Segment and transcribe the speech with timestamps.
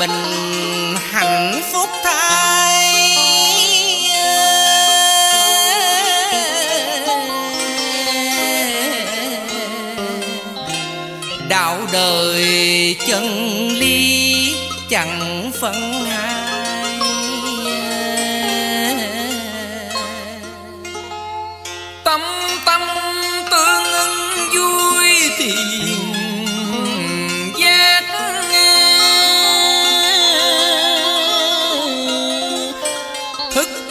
[0.00, 3.16] bình hạnh phúc thay.
[11.48, 13.24] Đạo đời chân
[13.68, 14.54] lý
[14.88, 16.09] chẳng phân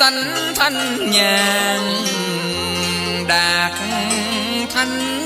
[0.10, 1.82] tánh thanh nhàn
[3.28, 3.72] đạt
[4.74, 5.20] thanh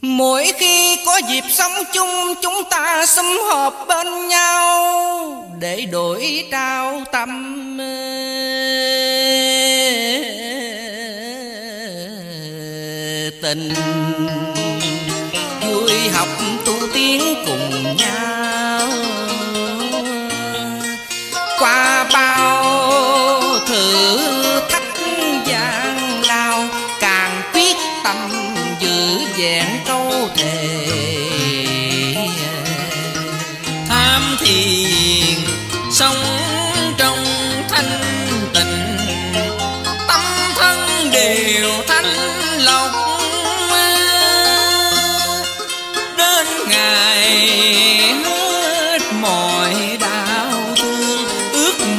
[0.00, 7.02] Mỗi khi có dịp sống chung, Chúng ta sum họp bên nhau Để đổi trao
[7.12, 7.28] tâm
[13.42, 13.74] tình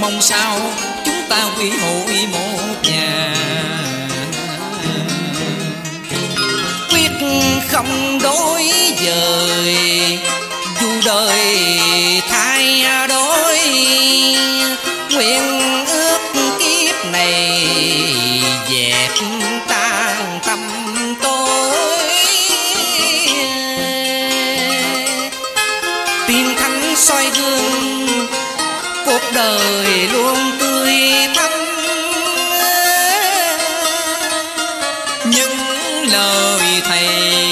[0.02, 0.60] mong sao
[1.06, 3.34] chúng ta quy hội một nhà.
[6.90, 7.12] Quyết
[7.68, 8.64] không đối
[9.06, 10.20] dời,
[10.82, 13.60] dù đời thay đổi.
[15.12, 16.20] Nguyện ước
[16.60, 17.68] kiếp này
[18.70, 19.12] dẹp
[29.38, 30.94] đời luôn tươi
[31.36, 31.52] thắm.
[35.26, 35.58] Những
[36.12, 37.47] lời thầy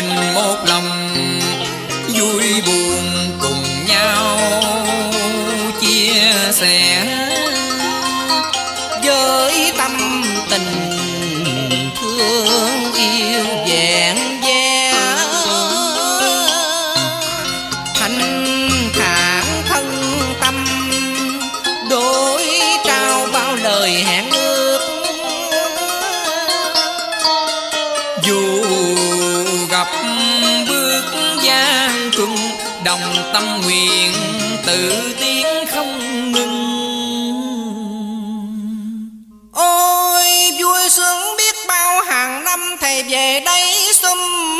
[0.00, 1.08] mình một lòng
[2.14, 3.04] vui buồn
[3.40, 4.38] cùng nhau.
[5.80, 6.89] Chia sẻ
[32.90, 34.12] đồng tâm nguyện,
[34.66, 36.60] tự tiến không ngừng.
[39.52, 40.24] Ôi,
[40.62, 44.18] vui sướng biết bao hàng năm thầy về đây sum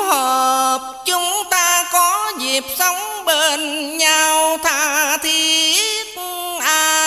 [0.08, 0.80] họp.
[1.06, 6.16] Chúng ta có dịp sống bên nhau, tha thiết
[6.60, 7.00] an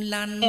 [0.00, 0.40] lành.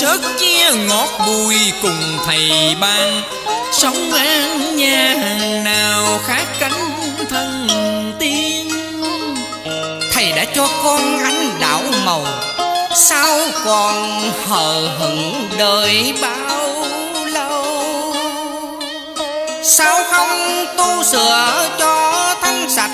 [0.00, 3.22] Sớt chia ngọt bùi cùng thầy ban.
[3.72, 6.90] Sống an hàng nào khác cánh
[7.30, 7.68] thân
[8.18, 8.68] tiên.
[10.12, 12.26] Thầy đã cho con ánh đạo màu,
[12.94, 16.84] Sao còn hờ hững đợi bao
[17.24, 17.64] lâu?
[19.62, 22.90] Sao không tu sửa cho thanh sạch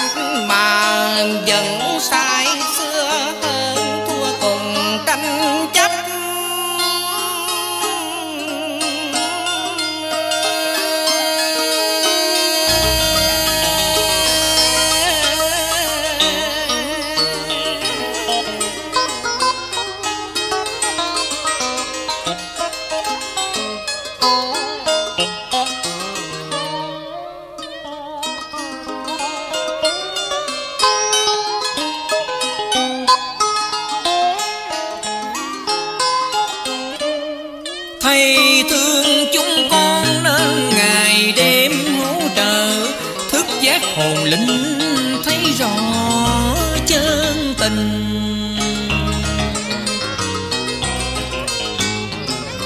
[0.49, 1.17] Mà
[1.47, 2.24] vẫn sai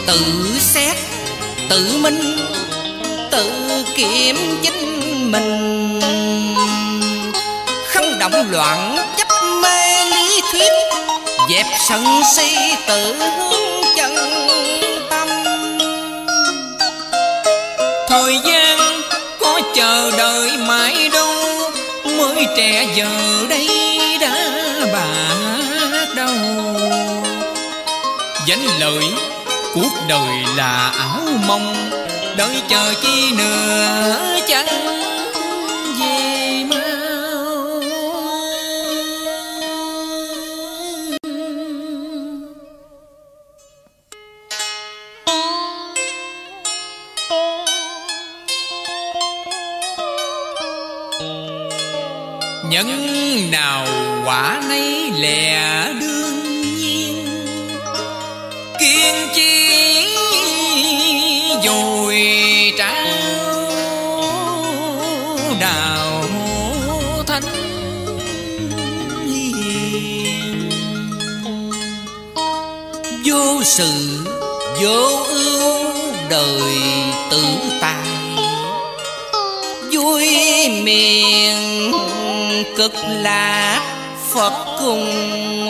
[0.08, 0.20] tự
[0.60, 0.96] xét
[1.68, 2.36] tự minh,
[3.30, 3.50] tự
[3.94, 6.00] kiểm chính mình.
[7.86, 9.28] Không động loạn, chấp
[9.62, 10.72] mê lý thuyết,
[11.50, 14.16] dẹp sân si tự hướng chân
[15.10, 15.28] tâm.
[18.08, 19.00] Thời gian
[19.40, 21.34] có chờ đợi mãi đâu,
[22.04, 23.10] mới trẻ giờ
[23.48, 23.68] đây
[24.20, 24.50] đã
[24.92, 26.34] bạc đầu
[28.46, 29.04] danh lợi
[29.74, 31.90] cuộc đời là ảo mong
[32.36, 34.66] đợi chờ chi nữa chẳng
[36.00, 36.78] về mau
[52.70, 53.86] nhân nào
[54.24, 56.17] quả nấy lẻ đưa.
[62.78, 63.06] Trao
[65.60, 66.24] đào
[67.26, 67.42] thánh
[69.26, 70.70] hiền.
[73.24, 74.18] Vô sự,
[74.82, 75.84] vô ưu,
[76.30, 76.72] đời
[77.30, 77.44] tự
[77.80, 78.06] tại
[79.92, 80.26] vui
[80.84, 81.92] miền
[82.76, 82.92] cực
[83.22, 83.80] lạc
[84.32, 85.67] phật cùng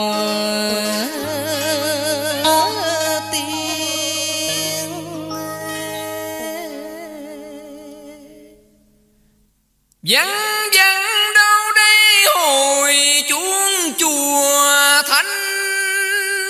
[10.11, 11.03] Vắng vắng
[11.35, 12.95] đâu đây hồi
[13.29, 15.27] chuông chùa thanh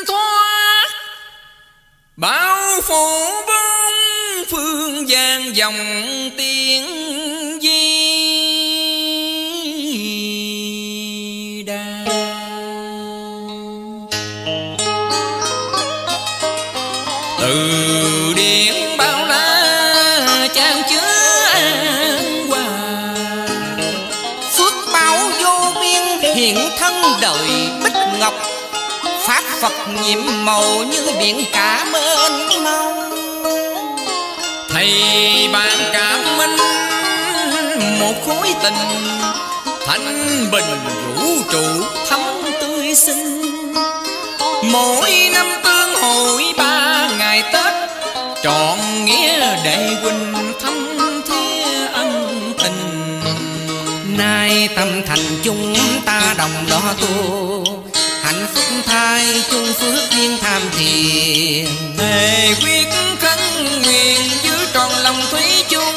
[0.06, 0.88] thoát?
[2.16, 5.74] Bao phủ bốn phương vang dòng
[6.36, 7.17] tiếng
[26.38, 28.34] hiện thân đời bích ngọc.
[29.26, 33.10] Pháp Phật nhiệm màu như biển cả mênh mông.
[34.68, 34.90] Thầy
[35.52, 36.56] bạn cảm minh
[38.00, 38.74] một khối tình
[39.86, 40.78] thanh bình
[41.16, 42.20] vũ trụ thắm
[42.60, 43.42] tươi xinh.
[44.62, 47.72] Mỗi năm tương hội ba ngày tết,
[48.42, 50.98] trọn nghĩa đệ huynh thăm
[51.28, 52.98] thía ân tình.
[54.18, 55.74] Nay tâm thành chúng
[56.04, 57.64] ta đồng lo tu.
[58.22, 61.66] Hạnh phúc thai chung phước duyên tham thiền.
[61.98, 62.86] Thề quyết
[63.20, 63.38] khấn
[63.82, 65.94] nguyện giữ tròn lòng thủy chung.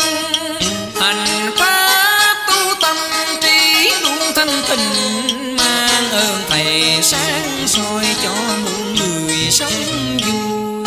[0.96, 2.98] Hành pháp tu tâm
[3.42, 10.86] trí luôn thanh tình mang ơn thầy sáng soi cho muôn người sống vui.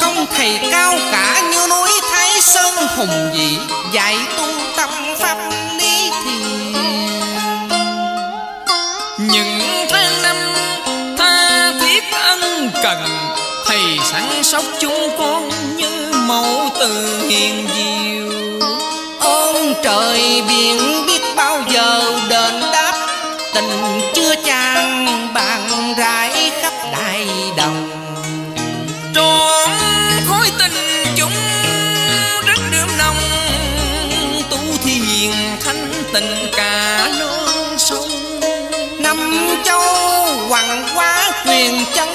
[0.00, 3.56] Công thầy cao cả như núi Thái Sơn hùng vĩ
[3.92, 4.46] Dạy tu
[4.76, 5.38] tâm pháp
[5.78, 6.49] lý thiền
[12.82, 12.98] cần.
[13.66, 18.30] Thầy săn sóc chúng con như mẫu từ hiền diệu.
[19.20, 23.06] Ơn trời biển biết bao giờ đền đáp.
[23.54, 27.90] Tình chưa chan bàn rải khắp đại đồng.
[29.14, 29.70] Trọn
[30.28, 31.32] khối tình chúng
[32.46, 33.16] rất đượm nồng.
[34.50, 35.32] Tu thiền
[35.64, 38.08] thanh tình cả non sông.
[38.98, 39.82] Năm châu
[40.48, 42.08] hoàng hóa truyền chân